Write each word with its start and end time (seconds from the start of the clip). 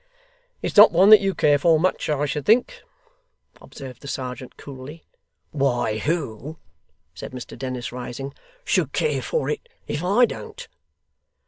'It's 0.63 0.75
not 0.75 0.91
one 0.91 1.11
that 1.11 1.21
you 1.21 1.35
care 1.35 1.59
for 1.59 1.79
much, 1.79 2.09
I 2.09 2.25
should 2.25 2.43
think,' 2.43 2.81
observed 3.61 4.01
the 4.01 4.07
serjeant 4.07 4.57
coolly. 4.57 5.03
'Why, 5.51 5.99
who,' 5.99 6.57
said 7.13 7.33
Mr 7.33 7.55
Dennis 7.55 7.91
rising, 7.91 8.33
'should 8.65 8.93
care 8.93 9.21
for 9.21 9.47
it, 9.47 9.69
if 9.85 10.03
I 10.03 10.25
don't? 10.25 10.67